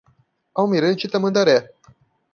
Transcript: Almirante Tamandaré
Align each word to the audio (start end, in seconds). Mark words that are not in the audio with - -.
Almirante 0.63 1.05
Tamandaré 1.07 1.57